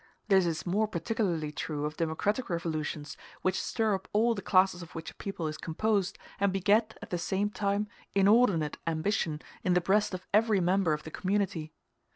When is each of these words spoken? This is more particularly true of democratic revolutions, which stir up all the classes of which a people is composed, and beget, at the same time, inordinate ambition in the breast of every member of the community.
This 0.29 0.47
is 0.47 0.65
more 0.65 0.87
particularly 0.87 1.51
true 1.51 1.85
of 1.85 1.95
democratic 1.97 2.49
revolutions, 2.49 3.15
which 3.43 3.61
stir 3.61 3.93
up 3.93 4.07
all 4.13 4.33
the 4.33 4.41
classes 4.41 4.81
of 4.81 4.95
which 4.95 5.11
a 5.11 5.15
people 5.15 5.45
is 5.45 5.59
composed, 5.59 6.17
and 6.39 6.51
beget, 6.51 6.97
at 7.03 7.11
the 7.11 7.19
same 7.19 7.51
time, 7.51 7.87
inordinate 8.15 8.79
ambition 8.87 9.43
in 9.63 9.73
the 9.75 9.79
breast 9.81 10.15
of 10.15 10.25
every 10.33 10.59
member 10.59 10.93
of 10.93 11.03
the 11.03 11.11
community. 11.11 11.71